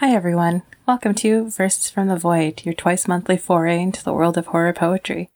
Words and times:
Hi, 0.00 0.14
everyone. 0.14 0.62
Welcome 0.86 1.12
to 1.16 1.50
Verses 1.50 1.90
from 1.90 2.06
the 2.06 2.14
Void, 2.14 2.64
your 2.64 2.72
twice 2.72 3.08
monthly 3.08 3.36
foray 3.36 3.82
into 3.82 4.04
the 4.04 4.12
world 4.12 4.38
of 4.38 4.46
horror 4.46 4.72
poetry. 4.72 5.28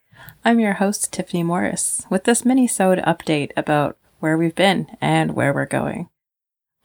I'm 0.45 0.61
your 0.61 0.75
host, 0.75 1.13
Tiffany 1.13 1.43
Morris, 1.43 2.07
with 2.09 2.23
this 2.23 2.45
mini-sode 2.45 3.01
update 3.01 3.51
about 3.57 3.99
where 4.21 4.39
we've 4.39 4.55
been 4.55 4.97
and 5.01 5.35
where 5.35 5.53
we're 5.53 5.67
going. 5.67 6.11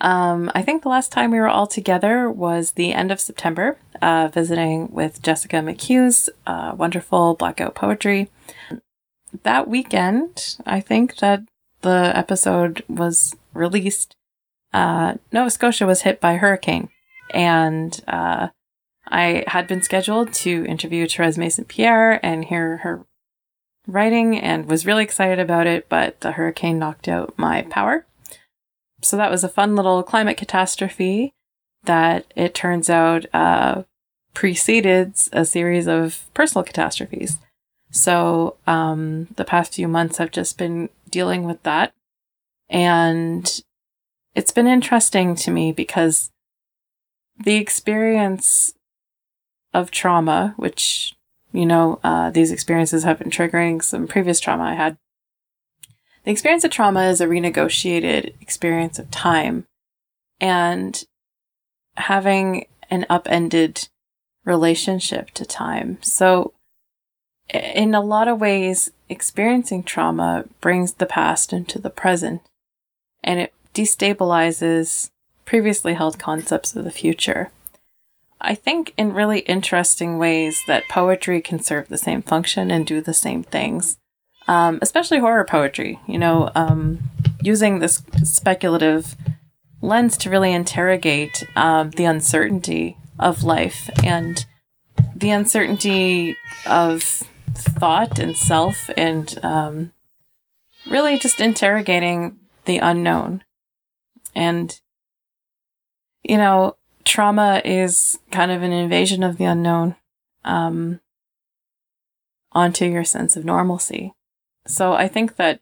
Um, 0.02 0.52
I 0.55 0.63
think 0.63 0.82
the 0.82 0.90
last 0.90 1.12
time 1.12 1.29
we 1.29 1.40
were 1.40 1.48
all 1.48 1.68
together 1.68 2.32
was 2.32 2.71
the 2.71 2.94
end 2.94 3.12
of 3.12 3.20
September, 3.20 3.78
uh, 4.02 4.30
visiting 4.34 4.91
with 4.91 5.21
Jessica 5.21 5.57
McHugh's 5.57 6.32
uh, 6.48 6.73
wonderful 6.75 7.36
Blackout 7.36 7.75
Poetry. 7.75 8.32
That 9.44 9.68
weekend, 9.68 10.57
I 10.66 10.82
think 10.82 11.18
that 11.18 11.44
the 11.82 12.12
episode 12.16 12.84
was 12.89 13.36
released. 13.54 14.16
Uh, 14.73 15.18
Nova 15.32 15.52
Scotia 15.52 15.86
was 15.86 16.02
hit 16.02 16.20
by 16.20 16.38
hurricane 16.38 16.89
and 17.32 18.00
uh, 18.07 18.50
I 19.07 19.43
had 19.47 19.68
been 19.68 19.82
scheduled 19.82 20.33
to 20.33 20.65
interview 20.65 21.06
Terese 21.06 21.38
Mason 21.38 21.65
Pierre 21.65 22.24
and 22.25 22.46
hear 22.46 22.78
her 22.78 23.06
writing 23.88 24.38
and 24.38 24.65
was 24.65 24.86
really 24.86 25.04
excited 25.04 25.39
about 25.39 25.65
it, 25.65 25.87
but 25.89 26.20
the 26.21 26.34
hurricane 26.34 26.78
knocked 26.78 27.07
out 27.07 27.34
my 27.37 27.61
power. 27.64 28.06
So 29.01 29.15
that 29.18 29.32
was 29.32 29.43
a 29.43 29.50
fun 29.50 29.75
little 29.75 30.04
climate 30.04 30.37
catastrophe 30.37 31.32
that 31.84 32.25
it 32.36 32.53
turns 32.53 32.89
out 32.89 33.25
uh, 33.34 33.84
preceded 34.34 35.14
a 35.31 35.45
series 35.45 35.88
of 35.88 36.25
personal 36.34 36.64
catastrophes. 36.64 37.38
So 37.92 38.58
um, 38.67 39.28
the 39.36 39.45
past 39.45 39.73
few 39.73 39.88
months 39.88 40.20
I've 40.20 40.31
just 40.31 40.58
been 40.58 40.89
dealing 41.09 41.44
with 41.45 41.64
that. 41.64 41.94
And 42.70 43.62
it's 44.36 44.52
been 44.52 44.67
interesting 44.67 45.36
to 45.36 45.52
me 45.52 45.72
because 45.72 46.31
the 47.39 47.55
experience 47.55 48.73
of 49.73 49.91
trauma, 49.91 50.53
which, 50.58 51.16
you 51.52 51.66
know, 51.66 52.00
uh, 52.03 52.30
these 52.30 52.52
experiences 52.52 53.03
have 53.03 53.20
been 53.20 53.30
triggering 53.30 53.84
some 53.84 54.08
previous 54.08 54.39
trauma 54.39 54.64
I 54.64 54.73
had. 54.73 54.98
The 56.23 56.31
experience 56.31 56.64
of 56.64 56.72
trauma 56.72 57.03
is 57.03 57.22
a 57.22 57.28
renegotiated 57.28 58.34
experience 58.42 59.00
of 59.00 59.09
time. 59.12 59.66
And 60.39 61.03
having 61.95 62.66
an 62.89 63.06
upended 63.09 63.88
relationship 64.45 65.31
to 65.31 65.45
time. 65.45 65.97
So, 66.02 66.53
in 67.50 67.95
a 67.95 68.02
lot 68.02 68.28
of 68.28 68.42
ways, 68.42 68.92
experiencing 69.09 69.84
trauma 69.84 70.45
brings 70.62 70.94
the 70.94 71.06
past 71.06 71.53
into 71.53 71.80
the 71.80 71.90
present 71.90 72.42
and 73.23 73.40
it 73.40 73.53
destabilizes 73.73 75.09
previously 75.48 75.95
held 75.95 76.20
concepts 76.20 76.76
of 76.76 76.84
the 76.84 76.92
future. 76.92 77.50
I 78.40 78.53
think 78.53 78.94
in 78.98 79.14
really 79.14 79.40
interesting 79.40 80.20
ways 80.20 80.62
that 80.67 80.88
poetry 80.90 81.42
can 81.42 81.59
serve 81.59 81.88
the 81.88 81.98
same 81.98 82.22
function 82.22 82.70
and 82.70 82.86
do 82.86 83.02
the 83.02 83.14
same 83.14 83.44
things, 83.44 83.98
um, 84.48 84.78
especially 84.81 85.18
horror 85.18 85.45
poetry. 85.45 86.00
You 86.06 86.20
know, 86.20 86.52
um, 86.53 87.00
using 87.42 87.80
this 87.80 88.03
speculative 88.23 89.16
lens 89.81 90.18
to 90.18 90.30
really 90.30 90.53
interrogate 90.53 91.44
um, 91.56 91.92
the 91.92 92.06
uncertainty 92.06 92.98
of 93.18 93.44
life 93.44 93.90
and 94.03 94.45
the 95.16 95.31
uncertainty 95.31 96.38
of 96.68 97.02
thought 97.53 98.20
and 98.20 98.38
self, 98.38 98.90
and 98.95 99.40
um, 99.42 99.94
really 100.86 101.18
just 101.18 101.40
interrogating 101.40 102.38
the 102.66 102.78
unknown. 102.78 103.44
And 104.36 104.80
you 106.28 106.38
know, 106.38 106.75
trauma 107.06 107.61
is 107.64 108.20
kind 108.31 108.52
of 108.52 108.61
an 108.61 108.73
invasion 108.73 109.23
of 109.23 109.38
the 109.38 109.45
unknown 109.45 109.95
um, 110.44 111.00
onto 112.52 112.86
your 112.86 113.06
sense 113.06 113.38
of 113.38 113.45
normalcy. 113.45 114.14
So 114.67 114.94
I 114.94 115.08
think 115.08 115.38
that 115.38 115.62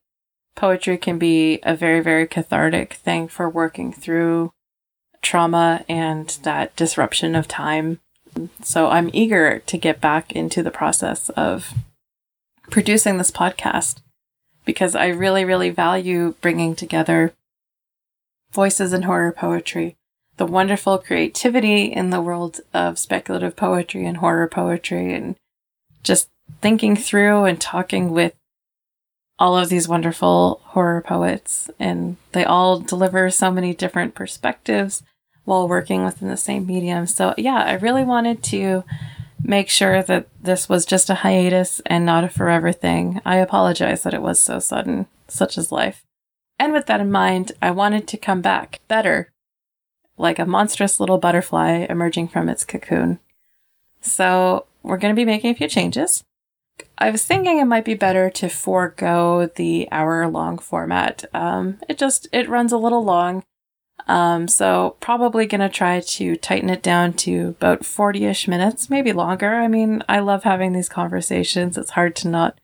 poetry 0.55 0.97
can 0.97 1.19
be 1.19 1.59
a 1.61 1.75
very, 1.75 1.99
very 1.99 2.25
cathartic 2.25 2.93
thing 2.93 3.27
for 3.27 3.47
working 3.47 3.93
through 3.93 4.53
trauma 5.21 5.85
and 5.87 6.29
that 6.41 6.75
disruption 6.75 7.35
of 7.35 7.47
time. 7.47 7.99
So 8.63 8.87
I'm 8.89 9.11
eager 9.13 9.59
to 9.59 9.77
get 9.77 10.01
back 10.01 10.31
into 10.31 10.63
the 10.63 10.71
process 10.71 11.29
of 11.29 11.73
producing 12.71 13.19
this 13.19 13.31
podcast 13.31 14.01
because 14.65 14.95
I 14.95 15.07
really, 15.09 15.45
really 15.45 15.69
value 15.69 16.33
bringing 16.41 16.75
together 16.75 17.33
voices 18.51 18.93
in 18.93 19.03
horror 19.03 19.31
poetry 19.31 19.95
the 20.37 20.45
wonderful 20.45 20.97
creativity 20.97 21.85
in 21.85 22.09
the 22.09 22.21
world 22.21 22.61
of 22.73 22.99
speculative 22.99 23.55
poetry 23.55 24.05
and 24.05 24.17
horror 24.17 24.47
poetry 24.47 25.13
and 25.13 25.35
just 26.03 26.29
thinking 26.61 26.95
through 26.95 27.45
and 27.45 27.59
talking 27.59 28.11
with 28.11 28.33
all 29.37 29.57
of 29.57 29.69
these 29.69 29.87
wonderful 29.87 30.61
horror 30.65 31.01
poets 31.01 31.69
and 31.79 32.17
they 32.31 32.45
all 32.45 32.79
deliver 32.79 33.29
so 33.29 33.51
many 33.51 33.73
different 33.73 34.15
perspectives 34.15 35.03
while 35.43 35.67
working 35.67 36.03
within 36.03 36.27
the 36.27 36.37
same 36.37 36.65
medium. 36.65 37.05
So 37.05 37.33
yeah, 37.37 37.57
I 37.57 37.73
really 37.73 38.03
wanted 38.03 38.43
to 38.43 38.83
make 39.43 39.69
sure 39.69 40.01
that 40.01 40.27
this 40.41 40.67
was 40.67 40.85
just 40.85 41.09
a 41.09 41.15
hiatus 41.15 41.81
and 41.85 42.05
not 42.05 42.23
a 42.23 42.29
forever 42.29 42.71
thing. 42.71 43.21
I 43.25 43.37
apologize 43.37 44.03
that 44.03 44.13
it 44.13 44.21
was 44.21 44.39
so 44.39 44.59
sudden, 44.59 45.07
such 45.27 45.57
is 45.57 45.71
life. 45.71 46.03
And 46.57 46.71
with 46.71 46.85
that 46.87 47.01
in 47.01 47.11
mind, 47.11 47.51
I 47.61 47.71
wanted 47.71 48.07
to 48.07 48.17
come 48.17 48.41
back 48.41 48.79
better 48.87 49.29
like 50.17 50.39
a 50.39 50.45
monstrous 50.45 50.99
little 50.99 51.17
butterfly 51.17 51.85
emerging 51.89 52.27
from 52.27 52.49
its 52.49 52.63
cocoon. 52.63 53.19
So 54.01 54.65
we're 54.83 54.97
going 54.97 55.13
to 55.13 55.19
be 55.19 55.25
making 55.25 55.51
a 55.51 55.55
few 55.55 55.67
changes. 55.67 56.23
I 56.97 57.09
was 57.09 57.25
thinking 57.25 57.59
it 57.59 57.65
might 57.65 57.85
be 57.85 57.93
better 57.93 58.29
to 58.31 58.49
forego 58.49 59.49
the 59.55 59.87
hour 59.91 60.27
long 60.27 60.57
format. 60.57 61.25
Um, 61.33 61.79
it 61.89 61.97
just, 61.97 62.27
it 62.31 62.49
runs 62.49 62.71
a 62.71 62.77
little 62.77 63.03
long. 63.03 63.43
Um, 64.07 64.47
so 64.47 64.95
probably 64.99 65.47
to 65.47 65.69
try 65.69 65.99
to 65.99 66.35
tighten 66.35 66.69
it 66.69 66.83
down 66.83 67.13
to 67.13 67.49
about 67.49 67.81
40-ish 67.81 68.47
minutes, 68.47 68.89
maybe 68.89 69.13
longer. 69.13 69.55
I 69.55 69.67
mean, 69.67 70.03
I 70.07 70.19
love 70.19 70.43
having 70.43 70.73
these 70.73 70.89
conversations. 70.89 71.77
It's 71.77 71.91
hard 71.91 72.15
to 72.17 72.27
not 72.27 72.59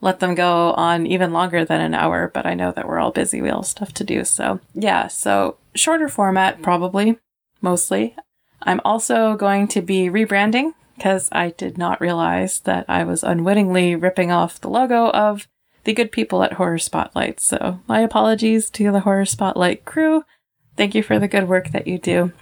let 0.00 0.20
them 0.20 0.34
go 0.34 0.72
on 0.72 1.06
even 1.06 1.32
longer 1.32 1.64
than 1.64 1.80
an 1.80 1.94
hour, 1.94 2.30
but 2.32 2.46
I 2.46 2.54
know 2.54 2.72
that 2.72 2.88
we're 2.88 2.98
all 2.98 3.12
busy. 3.12 3.40
We 3.40 3.50
all 3.50 3.60
have 3.60 3.66
stuff 3.66 3.92
to 3.94 4.04
do. 4.04 4.24
So, 4.24 4.60
yeah, 4.74 5.06
so 5.08 5.56
shorter 5.74 6.08
format, 6.08 6.62
probably, 6.62 7.18
mostly. 7.60 8.16
I'm 8.62 8.80
also 8.84 9.36
going 9.36 9.68
to 9.68 9.82
be 9.82 10.08
rebranding 10.08 10.74
because 10.96 11.28
I 11.32 11.50
did 11.50 11.78
not 11.78 12.00
realize 12.00 12.60
that 12.60 12.84
I 12.88 13.04
was 13.04 13.22
unwittingly 13.22 13.96
ripping 13.96 14.30
off 14.30 14.60
the 14.60 14.68
logo 14.68 15.10
of 15.10 15.48
the 15.84 15.94
good 15.94 16.12
people 16.12 16.42
at 16.42 16.54
Horror 16.54 16.78
Spotlight. 16.78 17.40
So, 17.40 17.80
my 17.88 18.00
apologies 18.00 18.68
to 18.70 18.92
the 18.92 19.00
Horror 19.00 19.24
Spotlight 19.24 19.84
crew. 19.86 20.24
Thank 20.76 20.94
you 20.94 21.02
for 21.02 21.18
the 21.18 21.28
good 21.28 21.48
work 21.48 21.70
that 21.70 21.86
you 21.86 21.98
do. 21.98 22.32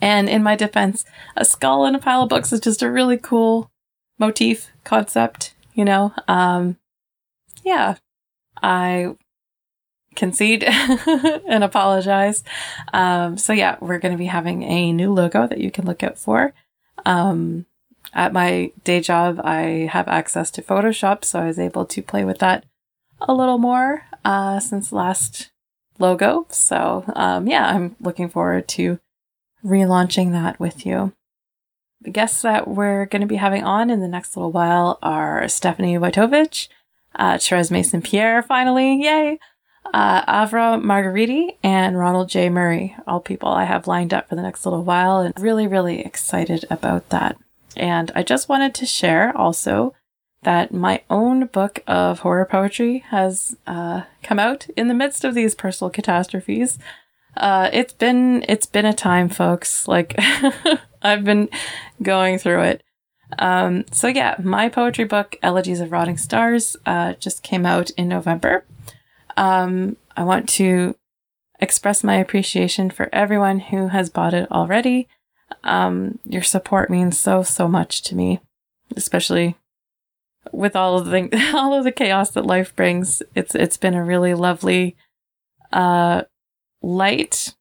And 0.00 0.28
in 0.28 0.42
my 0.42 0.56
defense, 0.56 1.04
a 1.36 1.44
skull 1.44 1.86
in 1.86 1.94
a 1.94 1.98
pile 1.98 2.24
of 2.24 2.28
books 2.28 2.52
is 2.52 2.60
just 2.60 2.82
a 2.82 2.90
really 2.90 3.16
cool 3.16 3.70
motif 4.18 4.70
concept, 4.84 5.54
you 5.74 5.84
know? 5.84 6.12
Um, 6.28 6.76
yeah, 7.64 7.94
I 8.62 9.16
concede 10.16 10.64
and 10.66 11.64
apologize. 11.64 12.44
Um, 12.92 13.36
so 13.36 13.52
yeah, 13.52 13.76
we're 13.80 13.98
going 13.98 14.12
to 14.12 14.18
be 14.18 14.26
having 14.26 14.62
a 14.62 14.92
new 14.92 15.12
logo 15.12 15.46
that 15.46 15.60
you 15.60 15.70
can 15.70 15.86
look 15.86 16.02
out 16.02 16.18
for. 16.18 16.52
Um, 17.04 17.66
at 18.14 18.32
my 18.32 18.72
day 18.84 19.00
job, 19.00 19.40
I 19.42 19.88
have 19.90 20.08
access 20.08 20.50
to 20.52 20.62
Photoshop, 20.62 21.24
so 21.24 21.40
I 21.40 21.46
was 21.46 21.58
able 21.58 21.86
to 21.86 22.02
play 22.02 22.24
with 22.24 22.38
that 22.40 22.64
a 23.20 23.34
little 23.34 23.58
more 23.58 24.04
uh, 24.24 24.60
since 24.60 24.92
last 24.92 25.50
logo. 25.98 26.46
So 26.50 27.04
um, 27.14 27.46
yeah, 27.46 27.66
I'm 27.66 27.96
looking 28.00 28.28
forward 28.28 28.68
to 28.68 28.98
relaunching 29.64 30.32
that 30.32 30.58
with 30.60 30.84
you. 30.84 31.12
The 32.00 32.10
guests 32.10 32.42
that 32.42 32.66
we're 32.66 33.06
going 33.06 33.20
to 33.20 33.28
be 33.28 33.36
having 33.36 33.62
on 33.62 33.88
in 33.88 34.00
the 34.00 34.08
next 34.08 34.36
little 34.36 34.50
while 34.50 34.98
are 35.02 35.48
Stephanie 35.48 35.96
Wytovich, 35.96 36.68
uh, 37.14 37.34
Terese 37.34 37.70
Mason 37.70 38.02
Pierre, 38.02 38.42
finally, 38.42 39.04
yay! 39.04 39.38
Uh, 39.92 40.24
Avra 40.24 40.82
Margariti 40.82 41.56
and 41.62 41.98
Ronald 41.98 42.30
J. 42.30 42.48
Murray, 42.48 42.96
all 43.06 43.20
people 43.20 43.50
I 43.50 43.64
have 43.64 43.86
lined 43.86 44.14
up 44.14 44.28
for 44.28 44.36
the 44.36 44.42
next 44.42 44.64
little 44.64 44.82
while, 44.82 45.20
and 45.20 45.34
really, 45.38 45.66
really 45.66 46.00
excited 46.00 46.64
about 46.70 47.10
that. 47.10 47.36
And 47.76 48.10
I 48.14 48.22
just 48.22 48.48
wanted 48.48 48.74
to 48.76 48.86
share 48.86 49.36
also 49.36 49.94
that 50.42 50.72
my 50.72 51.02
own 51.10 51.46
book 51.46 51.82
of 51.86 52.20
horror 52.20 52.44
poetry 52.44 53.04
has 53.10 53.56
uh, 53.66 54.02
come 54.22 54.38
out 54.38 54.66
in 54.76 54.88
the 54.88 54.94
midst 54.94 55.24
of 55.24 55.34
these 55.34 55.54
personal 55.54 55.90
catastrophes. 55.90 56.78
Uh, 57.36 57.70
it's 57.72 57.92
been 57.92 58.44
it's 58.48 58.66
been 58.66 58.84
a 58.84 58.92
time, 58.92 59.28
folks. 59.28 59.86
Like 59.86 60.14
I've 61.02 61.24
been 61.24 61.48
going 62.02 62.38
through 62.38 62.62
it. 62.62 62.82
Um, 63.38 63.84
so 63.92 64.08
yeah, 64.08 64.36
my 64.42 64.68
poetry 64.68 65.04
book, 65.04 65.36
Elegies 65.42 65.80
of 65.80 65.92
Rotting 65.92 66.18
Stars, 66.18 66.76
uh, 66.84 67.14
just 67.14 67.42
came 67.42 67.64
out 67.64 67.90
in 67.90 68.08
November. 68.08 68.64
Um, 69.36 69.96
I 70.16 70.24
want 70.24 70.48
to 70.50 70.96
express 71.60 72.02
my 72.02 72.16
appreciation 72.16 72.90
for 72.90 73.08
everyone 73.12 73.60
who 73.60 73.88
has 73.88 74.10
bought 74.10 74.34
it 74.34 74.50
already. 74.50 75.08
Um, 75.64 76.18
your 76.24 76.42
support 76.42 76.90
means 76.90 77.18
so, 77.18 77.42
so 77.42 77.68
much 77.68 78.02
to 78.02 78.16
me, 78.16 78.40
especially 78.96 79.56
with 80.50 80.74
all 80.74 80.98
of 80.98 81.06
the 81.06 81.52
all 81.54 81.74
of 81.74 81.84
the 81.84 81.92
chaos 81.92 82.30
that 82.30 82.46
life 82.46 82.74
brings. 82.74 83.22
It's 83.34 83.54
it's 83.54 83.76
been 83.76 83.94
a 83.94 84.04
really 84.04 84.34
lovely 84.34 84.96
uh 85.72 86.22
light 86.82 87.54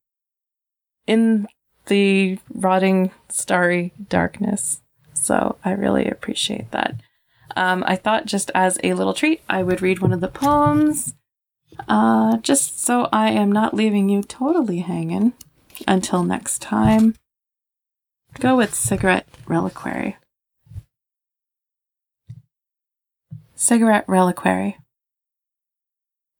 in 1.05 1.47
the 1.87 2.39
rotting 2.53 3.11
starry 3.29 3.93
darkness. 4.09 4.81
So 5.13 5.57
I 5.63 5.71
really 5.71 6.07
appreciate 6.07 6.71
that. 6.71 6.95
Um, 7.55 7.83
I 7.85 7.95
thought 7.95 8.25
just 8.25 8.49
as 8.55 8.79
a 8.83 8.93
little 8.93 9.13
treat, 9.13 9.41
I 9.49 9.61
would 9.61 9.81
read 9.81 9.99
one 9.99 10.13
of 10.13 10.21
the 10.21 10.27
poems, 10.27 11.13
uh, 11.87 12.37
just 12.37 12.83
so 12.83 13.09
I 13.11 13.29
am 13.29 13.51
not 13.51 13.73
leaving 13.73 14.09
you 14.09 14.23
totally 14.23 14.79
hanging. 14.79 15.33
Until 15.87 16.23
next 16.23 16.61
time, 16.61 17.15
go 18.39 18.55
with 18.55 18.75
Cigarette 18.75 19.27
Reliquary. 19.47 20.17
Cigarette 23.55 24.05
Reliquary. 24.07 24.77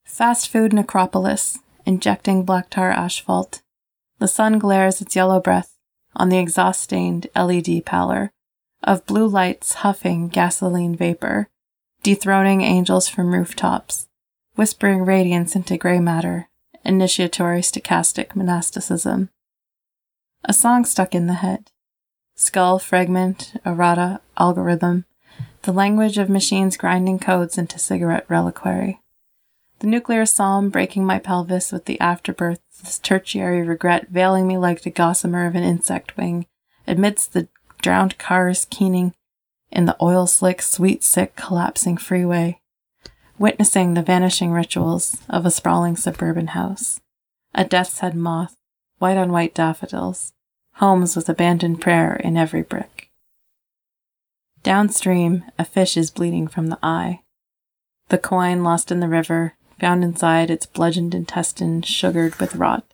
Fast 0.04 0.48
food 0.48 0.72
necropolis, 0.72 1.58
injecting 1.86 2.44
black 2.44 2.70
tar 2.70 2.90
asphalt. 2.90 3.62
The 4.18 4.28
sun 4.28 4.58
glares 4.58 5.00
its 5.00 5.16
yellow 5.16 5.40
breath 5.40 5.76
on 6.14 6.28
the 6.28 6.38
exhaust 6.38 6.82
stained 6.82 7.26
LED 7.34 7.84
pallor 7.84 8.30
of 8.82 9.06
blue 9.06 9.26
lights 9.26 9.74
huffing 9.74 10.28
gasoline 10.28 10.96
vapor, 10.96 11.48
dethroning 12.02 12.62
angels 12.62 13.08
from 13.08 13.32
rooftops, 13.32 14.08
whispering 14.54 15.04
radiance 15.04 15.56
into 15.56 15.76
gray 15.76 15.98
matter, 15.98 16.48
initiatory 16.84 17.60
stochastic 17.60 18.36
monasticism. 18.36 19.30
A 20.44 20.52
song 20.52 20.84
stuck 20.84 21.14
in 21.14 21.26
the 21.26 21.34
head. 21.34 21.70
Skull 22.34 22.78
fragment, 22.78 23.54
errata, 23.64 24.20
algorithm, 24.36 25.04
the 25.62 25.72
language 25.72 26.18
of 26.18 26.28
machines 26.28 26.76
grinding 26.76 27.18
codes 27.18 27.56
into 27.56 27.78
cigarette 27.78 28.26
reliquary. 28.28 29.00
The 29.78 29.86
nuclear 29.86 30.26
psalm 30.26 30.70
breaking 30.70 31.04
my 31.04 31.18
pelvis 31.18 31.72
with 31.72 31.86
the 31.86 32.00
afterbirth, 32.00 32.60
this 32.82 32.98
tertiary 32.98 33.62
regret 33.62 34.08
veiling 34.10 34.46
me 34.46 34.58
like 34.58 34.82
the 34.82 34.90
gossamer 34.90 35.46
of 35.46 35.54
an 35.54 35.62
insect 35.62 36.16
wing, 36.16 36.46
amidst 36.86 37.32
the 37.32 37.48
drowned 37.80 38.18
cars 38.18 38.66
keening 38.70 39.14
in 39.70 39.86
the 39.86 39.96
oil 40.00 40.26
slick, 40.26 40.62
sweet 40.62 41.02
sick, 41.02 41.34
collapsing 41.36 41.96
freeway, 41.96 42.60
witnessing 43.38 43.94
the 43.94 44.02
vanishing 44.02 44.52
rituals 44.52 45.18
of 45.28 45.44
a 45.44 45.50
sprawling 45.50 45.96
suburban 45.96 46.48
house. 46.48 47.00
A 47.54 47.64
death's 47.64 47.98
head 48.00 48.14
moth, 48.14 48.54
white 48.98 49.16
on 49.16 49.32
white 49.32 49.54
daffodils, 49.54 50.32
homes 50.74 51.16
with 51.16 51.28
abandoned 51.28 51.80
prayer 51.80 52.16
in 52.16 52.36
every 52.36 52.62
brick. 52.62 53.10
Downstream, 54.62 55.44
a 55.58 55.64
fish 55.64 55.96
is 55.96 56.10
bleeding 56.10 56.46
from 56.46 56.68
the 56.68 56.78
eye. 56.82 57.20
The 58.08 58.18
coin 58.18 58.62
lost 58.62 58.92
in 58.92 59.00
the 59.00 59.08
river, 59.08 59.54
found 59.80 60.04
inside 60.04 60.50
its 60.50 60.66
bludgeoned 60.66 61.14
intestine 61.14 61.82
sugared 61.82 62.36
with 62.36 62.54
rot. 62.54 62.84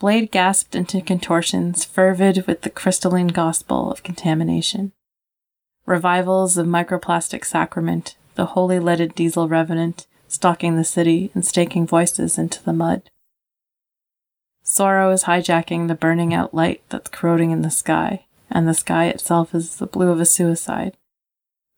Blade 0.00 0.30
gasped 0.30 0.74
into 0.74 1.00
contortions, 1.00 1.84
fervid 1.84 2.46
with 2.46 2.62
the 2.62 2.70
crystalline 2.70 3.28
gospel 3.28 3.92
of 3.92 4.02
contamination. 4.02 4.92
Revivals 5.86 6.56
of 6.56 6.66
microplastic 6.66 7.44
sacrament, 7.44 8.16
the 8.34 8.46
holy 8.46 8.78
leaded 8.78 9.14
diesel 9.14 9.48
revenant, 9.48 10.06
stalking 10.28 10.76
the 10.76 10.84
city 10.84 11.30
and 11.34 11.44
staking 11.44 11.86
voices 11.86 12.38
into 12.38 12.62
the 12.62 12.72
mud. 12.72 13.10
Sorrow 14.62 15.10
is 15.10 15.24
hijacking 15.24 15.88
the 15.88 15.94
burning 15.94 16.32
out 16.32 16.54
light 16.54 16.82
that's 16.88 17.10
corroding 17.10 17.50
in 17.50 17.62
the 17.62 17.70
sky, 17.70 18.26
and 18.50 18.68
the 18.68 18.74
sky 18.74 19.06
itself 19.06 19.54
is 19.54 19.76
the 19.76 19.86
blue 19.86 20.10
of 20.10 20.20
a 20.20 20.26
suicide, 20.26 20.96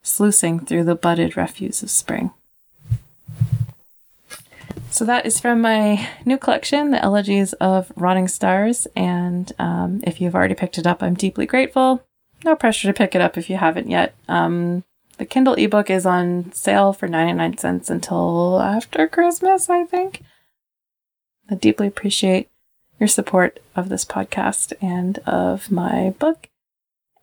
sluicing 0.02 0.60
through 0.60 0.84
the 0.84 0.94
budded 0.94 1.36
refuse 1.36 1.82
of 1.82 1.90
spring. 1.90 2.32
So 4.90 5.06
that 5.06 5.24
is 5.24 5.40
from 5.40 5.62
my 5.62 6.06
new 6.26 6.36
collection, 6.36 6.90
The 6.90 7.02
Elegies 7.02 7.54
of 7.54 7.90
Rotting 7.96 8.28
Stars. 8.28 8.86
And 8.94 9.50
um, 9.58 10.02
if 10.04 10.20
you've 10.20 10.34
already 10.34 10.54
picked 10.54 10.76
it 10.76 10.86
up, 10.86 11.02
I'm 11.02 11.14
deeply 11.14 11.46
grateful. 11.46 12.04
No 12.44 12.54
pressure 12.56 12.88
to 12.88 12.94
pick 12.94 13.14
it 13.14 13.22
up 13.22 13.38
if 13.38 13.48
you 13.48 13.56
haven't 13.56 13.88
yet. 13.88 14.14
Um, 14.28 14.84
the 15.22 15.26
Kindle 15.26 15.54
ebook 15.54 15.88
is 15.88 16.04
on 16.04 16.50
sale 16.50 16.92
for 16.92 17.06
99 17.06 17.56
cents 17.56 17.88
until 17.88 18.60
after 18.60 19.06
Christmas, 19.06 19.70
I 19.70 19.84
think. 19.84 20.24
I 21.48 21.54
deeply 21.54 21.86
appreciate 21.86 22.50
your 22.98 23.06
support 23.06 23.60
of 23.76 23.88
this 23.88 24.04
podcast 24.04 24.72
and 24.82 25.18
of 25.18 25.70
my 25.70 26.12
book. 26.18 26.48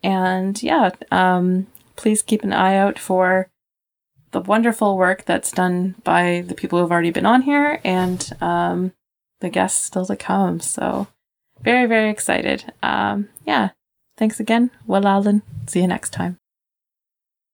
And 0.02 0.64
yeah, 0.64 0.92
um, 1.12 1.68
please 1.98 2.22
keep 2.22 2.42
an 2.44 2.54
eye 2.54 2.78
out 2.78 2.98
for 2.98 3.50
the 4.32 4.40
wonderful 4.40 4.98
work 4.98 5.26
that's 5.26 5.52
done 5.52 5.96
by 6.06 6.46
the 6.48 6.56
people 6.56 6.80
who've 6.80 6.94
already 6.94 7.12
been 7.12 7.26
on 7.26 7.42
here 7.42 7.82
and 7.84 8.32
um, 8.40 8.94
the 9.42 9.50
guests 9.50 9.84
still 9.84 10.06
to 10.06 10.16
come. 10.16 10.62
So, 10.62 11.08
very, 11.60 11.86
very 11.86 12.10
excited. 12.10 12.72
Um, 12.82 13.28
yeah. 13.46 13.72
Thanks 14.16 14.40
again. 14.40 14.72
Well, 14.88 15.06
Alan. 15.06 15.42
See 15.68 15.82
you 15.82 15.88
next 15.88 16.12
time. 16.12 16.38